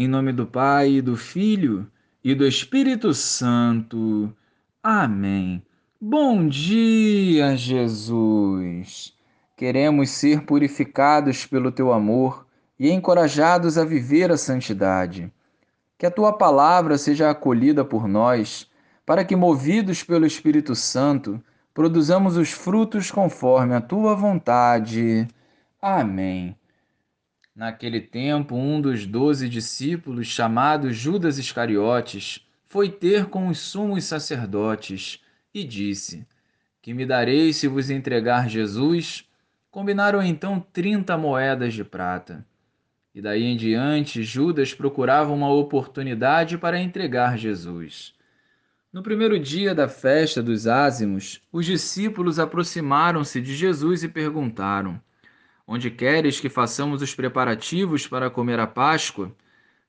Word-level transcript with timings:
Em 0.00 0.06
nome 0.06 0.32
do 0.32 0.46
Pai, 0.46 1.00
do 1.00 1.16
Filho 1.16 1.84
e 2.22 2.32
do 2.32 2.46
Espírito 2.46 3.12
Santo. 3.12 4.32
Amém. 4.80 5.60
Bom 6.00 6.46
dia, 6.46 7.56
Jesus. 7.56 9.12
Queremos 9.56 10.10
ser 10.10 10.42
purificados 10.42 11.46
pelo 11.46 11.72
teu 11.72 11.92
amor 11.92 12.46
e 12.78 12.92
encorajados 12.92 13.76
a 13.76 13.84
viver 13.84 14.30
a 14.30 14.36
santidade. 14.36 15.32
Que 15.98 16.06
a 16.06 16.12
tua 16.12 16.32
palavra 16.32 16.96
seja 16.96 17.28
acolhida 17.28 17.84
por 17.84 18.06
nós, 18.06 18.70
para 19.04 19.24
que, 19.24 19.34
movidos 19.34 20.04
pelo 20.04 20.26
Espírito 20.26 20.76
Santo, 20.76 21.42
produzamos 21.74 22.36
os 22.36 22.52
frutos 22.52 23.10
conforme 23.10 23.74
a 23.74 23.80
tua 23.80 24.14
vontade. 24.14 25.26
Amém. 25.82 26.54
Naquele 27.58 28.00
tempo, 28.00 28.54
um 28.54 28.80
dos 28.80 29.04
doze 29.04 29.48
discípulos, 29.48 30.28
chamado 30.28 30.92
Judas 30.92 31.38
Iscariotes, 31.38 32.46
foi 32.68 32.88
ter 32.88 33.26
com 33.26 33.48
os 33.48 33.58
sumos 33.58 34.04
sacerdotes 34.04 35.20
e 35.52 35.64
disse: 35.64 36.24
Que 36.80 36.94
me 36.94 37.04
dareis 37.04 37.56
se 37.56 37.66
vos 37.66 37.90
entregar 37.90 38.48
Jesus? 38.48 39.24
Combinaram 39.72 40.22
então 40.22 40.64
trinta 40.72 41.18
moedas 41.18 41.74
de 41.74 41.82
prata. 41.82 42.46
E 43.12 43.20
daí 43.20 43.42
em 43.42 43.56
diante, 43.56 44.22
Judas 44.22 44.72
procurava 44.72 45.32
uma 45.32 45.50
oportunidade 45.52 46.56
para 46.56 46.78
entregar 46.78 47.36
Jesus. 47.36 48.14
No 48.92 49.02
primeiro 49.02 49.36
dia 49.36 49.74
da 49.74 49.88
festa 49.88 50.40
dos 50.40 50.68
ázimos, 50.68 51.42
os 51.50 51.66
discípulos 51.66 52.38
aproximaram-se 52.38 53.40
de 53.40 53.56
Jesus 53.56 54.04
e 54.04 54.08
perguntaram: 54.08 55.02
Onde 55.70 55.90
queres 55.90 56.40
que 56.40 56.48
façamos 56.48 57.02
os 57.02 57.14
preparativos 57.14 58.06
para 58.06 58.30
comer 58.30 58.58
a 58.58 58.66
Páscoa? 58.66 59.30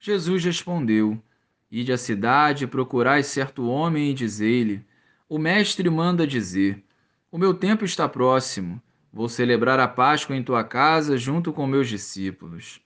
Jesus 0.00 0.44
respondeu: 0.44 1.22
Ide 1.70 1.92
à 1.92 1.96
cidade, 1.96 2.66
procurai 2.66 3.22
certo 3.22 3.68
homem 3.68 4.10
e 4.10 4.14
dizei-lhe: 4.14 4.84
O 5.28 5.38
mestre 5.38 5.88
manda 5.88 6.26
dizer: 6.26 6.82
O 7.30 7.38
meu 7.38 7.54
tempo 7.54 7.84
está 7.84 8.08
próximo. 8.08 8.82
Vou 9.12 9.28
celebrar 9.28 9.78
a 9.78 9.86
Páscoa 9.86 10.34
em 10.34 10.42
tua 10.42 10.64
casa 10.64 11.16
junto 11.16 11.52
com 11.52 11.64
meus 11.64 11.88
discípulos. 11.88 12.80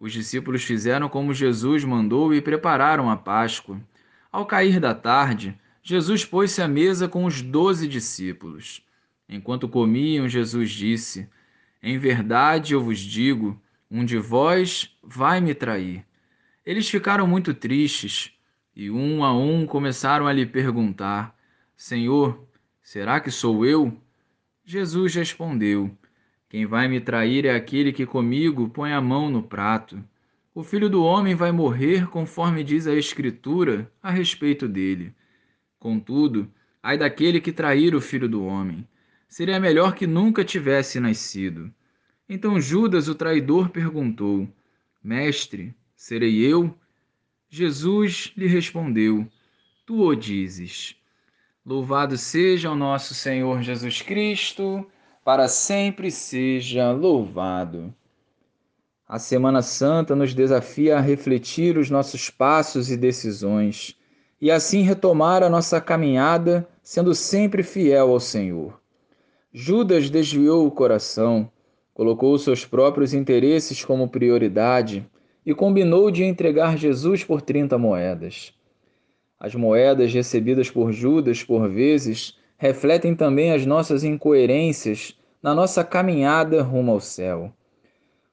Os 0.00 0.12
discípulos 0.12 0.64
fizeram 0.64 1.08
como 1.08 1.32
Jesus 1.32 1.84
mandou 1.84 2.34
e 2.34 2.40
prepararam 2.40 3.08
a 3.08 3.16
Páscoa. 3.16 3.80
Ao 4.32 4.44
cair 4.44 4.80
da 4.80 4.96
tarde, 4.96 5.56
Jesus 5.80 6.24
pôs-se 6.24 6.60
à 6.60 6.66
mesa 6.66 7.06
com 7.06 7.24
os 7.24 7.40
doze 7.40 7.86
discípulos. 7.86 8.84
Enquanto 9.28 9.68
comiam, 9.68 10.28
Jesus 10.28 10.72
disse: 10.72 11.28
em 11.82 11.98
verdade 11.98 12.74
eu 12.74 12.82
vos 12.82 12.98
digo: 12.98 13.60
um 13.90 14.04
de 14.04 14.18
vós 14.18 14.96
vai 15.02 15.40
me 15.40 15.54
trair. 15.54 16.04
Eles 16.64 16.88
ficaram 16.88 17.26
muito 17.26 17.54
tristes 17.54 18.32
e 18.74 18.90
um 18.90 19.24
a 19.24 19.32
um 19.32 19.66
começaram 19.66 20.26
a 20.26 20.32
lhe 20.32 20.44
perguntar: 20.44 21.36
Senhor, 21.76 22.44
será 22.82 23.20
que 23.20 23.30
sou 23.30 23.64
eu? 23.64 23.96
Jesus 24.64 25.14
respondeu: 25.14 25.90
Quem 26.48 26.66
vai 26.66 26.88
me 26.88 27.00
trair 27.00 27.44
é 27.44 27.54
aquele 27.54 27.92
que 27.92 28.04
comigo 28.04 28.68
põe 28.68 28.92
a 28.92 29.00
mão 29.00 29.30
no 29.30 29.42
prato. 29.42 30.02
O 30.54 30.64
filho 30.64 30.88
do 30.88 31.04
homem 31.04 31.34
vai 31.34 31.52
morrer 31.52 32.08
conforme 32.08 32.64
diz 32.64 32.86
a 32.86 32.94
Escritura 32.94 33.90
a 34.02 34.10
respeito 34.10 34.66
dele. 34.66 35.14
Contudo, 35.78 36.50
ai 36.82 36.96
daquele 36.96 37.40
que 37.40 37.52
trair 37.52 37.94
o 37.94 38.00
filho 38.00 38.28
do 38.28 38.44
homem 38.44 38.86
seria 39.28 39.60
melhor 39.60 39.94
que 39.94 40.06
nunca 40.06 40.44
tivesse 40.44 41.00
nascido. 41.00 41.72
Então 42.28 42.60
Judas, 42.60 43.08
o 43.08 43.14
traidor, 43.14 43.70
perguntou: 43.70 44.48
Mestre, 45.02 45.74
serei 45.94 46.38
eu? 46.38 46.76
Jesus 47.48 48.32
lhe 48.36 48.46
respondeu: 48.46 49.26
Tu 49.84 50.00
o 50.00 50.14
dizes. 50.14 50.96
Louvado 51.64 52.16
seja 52.16 52.70
o 52.70 52.76
nosso 52.76 53.14
Senhor 53.14 53.62
Jesus 53.62 54.02
Cristo, 54.02 54.86
para 55.24 55.48
sempre 55.48 56.10
seja 56.10 56.92
louvado. 56.92 57.94
A 59.08 59.18
Semana 59.18 59.62
Santa 59.62 60.16
nos 60.16 60.34
desafia 60.34 60.96
a 60.96 61.00
refletir 61.00 61.78
os 61.78 61.90
nossos 61.90 62.28
passos 62.28 62.90
e 62.90 62.96
decisões 62.96 63.96
e 64.40 64.50
assim 64.50 64.82
retomar 64.82 65.42
a 65.42 65.48
nossa 65.48 65.80
caminhada, 65.80 66.68
sendo 66.82 67.14
sempre 67.14 67.62
fiel 67.62 68.10
ao 68.10 68.20
Senhor. 68.20 68.80
Judas 69.58 70.10
desviou 70.10 70.66
o 70.66 70.70
coração, 70.70 71.50
colocou 71.94 72.38
seus 72.38 72.66
próprios 72.66 73.14
interesses 73.14 73.82
como 73.82 74.06
prioridade 74.06 75.08
e 75.46 75.54
combinou 75.54 76.10
de 76.10 76.24
entregar 76.24 76.76
Jesus 76.76 77.24
por 77.24 77.40
30 77.40 77.78
moedas. 77.78 78.52
As 79.40 79.54
moedas 79.54 80.12
recebidas 80.12 80.70
por 80.70 80.92
Judas, 80.92 81.42
por 81.42 81.70
vezes, 81.70 82.36
refletem 82.58 83.14
também 83.14 83.50
as 83.50 83.64
nossas 83.64 84.04
incoerências 84.04 85.18
na 85.42 85.54
nossa 85.54 85.82
caminhada 85.82 86.62
rumo 86.62 86.92
ao 86.92 87.00
céu. 87.00 87.50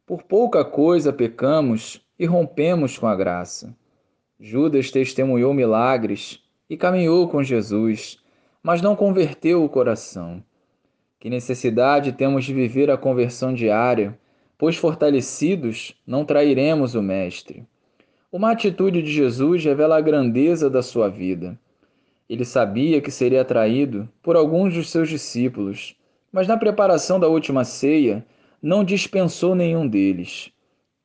Por 0.05 0.23
pouca 0.23 0.65
coisa 0.65 1.13
pecamos 1.13 2.05
e 2.19 2.25
rompemos 2.25 2.97
com 2.97 3.07
a 3.07 3.15
graça. 3.15 3.73
Judas 4.37 4.91
testemunhou 4.91 5.53
milagres 5.53 6.41
e 6.69 6.75
caminhou 6.75 7.29
com 7.29 7.41
Jesus, 7.41 8.19
mas 8.61 8.81
não 8.81 8.93
converteu 8.93 9.63
o 9.63 9.69
coração. 9.69 10.43
Que 11.23 11.29
necessidade 11.29 12.11
temos 12.11 12.43
de 12.43 12.53
viver 12.53 12.91
a 12.91 12.97
conversão 12.97 13.53
diária, 13.53 14.19
pois 14.57 14.75
fortalecidos 14.75 15.95
não 16.05 16.25
trairemos 16.25 16.95
o 16.95 17.01
Mestre. 17.01 17.65
Uma 18.29 18.51
atitude 18.51 19.01
de 19.01 19.09
Jesus 19.09 19.63
revela 19.63 19.97
a 19.97 20.01
grandeza 20.01 20.69
da 20.69 20.81
sua 20.81 21.07
vida. 21.07 21.57
Ele 22.27 22.43
sabia 22.43 22.99
que 22.99 23.09
seria 23.09 23.45
traído 23.45 24.05
por 24.21 24.35
alguns 24.35 24.73
dos 24.73 24.89
seus 24.89 25.07
discípulos, 25.07 25.95
mas 26.29 26.45
na 26.45 26.57
preparação 26.57 27.17
da 27.17 27.29
última 27.29 27.63
ceia 27.63 28.25
não 28.61 28.83
dispensou 28.83 29.55
nenhum 29.55 29.87
deles. 29.87 30.51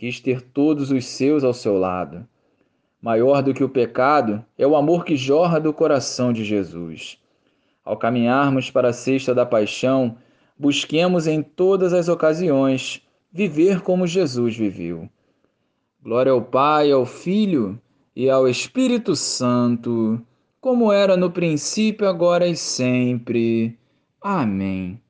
Quis 0.00 0.19
ter 0.19 0.43
todos 0.43 0.91
os 0.91 1.06
seus 1.06 1.45
ao 1.45 1.55
seu 1.55 1.79
lado. 1.79 2.27
Maior 3.00 3.41
do 3.41 3.55
que 3.55 3.62
o 3.62 3.69
pecado 3.69 4.45
é 4.59 4.67
o 4.67 4.75
amor 4.75 5.05
que 5.05 5.15
jorra 5.15 5.61
do 5.61 5.73
coração 5.73 6.33
de 6.33 6.43
Jesus. 6.43 7.21
Ao 7.88 7.97
caminharmos 7.97 8.71
para 8.71 8.91
a 8.91 8.93
sexta 8.93 9.34
da 9.34 9.47
paixão, 9.47 10.19
busquemos 10.59 11.26
em 11.26 11.43
todas 11.43 11.94
as 11.94 12.06
ocasiões 12.06 13.00
viver 13.32 13.81
como 13.81 14.06
Jesus 14.06 14.54
viveu. 14.54 15.09
Glória 16.03 16.32
ao 16.32 16.43
Pai, 16.43 16.93
ao 16.93 17.06
Filho 17.06 17.81
e 18.15 18.28
ao 18.28 18.47
Espírito 18.47 19.16
Santo, 19.16 20.21
como 20.60 20.93
era 20.93 21.16
no 21.16 21.31
princípio, 21.31 22.06
agora 22.06 22.47
e 22.47 22.54
sempre. 22.54 23.78
Amém. 24.20 25.00